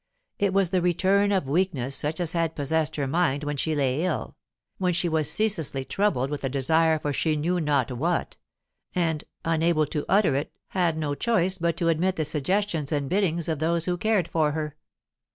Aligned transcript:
It 0.39 0.51
was 0.51 0.71
the 0.71 0.81
return 0.81 1.31
of 1.31 1.47
weakness 1.47 1.95
such 1.95 2.19
as 2.19 2.33
had 2.33 2.55
possessed 2.55 2.95
her 2.95 3.05
mind 3.05 3.43
when 3.43 3.55
she 3.55 3.75
lay 3.75 4.03
ill, 4.03 4.35
when 4.79 4.93
she 4.93 5.07
was 5.07 5.31
ceaselessly 5.31 5.85
troubled 5.85 6.31
with 6.31 6.43
a 6.43 6.49
desire 6.49 6.97
for 6.97 7.13
she 7.13 7.35
knew 7.35 7.59
not 7.61 7.91
what, 7.91 8.35
and, 8.95 9.23
unable 9.45 9.85
to 9.85 10.03
utter 10.09 10.33
it 10.33 10.51
had 10.69 10.97
no 10.97 11.13
choice 11.13 11.59
but 11.59 11.77
to 11.77 11.89
admit 11.89 12.15
the 12.15 12.25
suggestions 12.25 12.91
and 12.91 13.09
biddings 13.11 13.47
of 13.47 13.59
those 13.59 13.85
who 13.85 13.95
cared 13.95 14.27
for 14.27 14.53
her. 14.53 14.75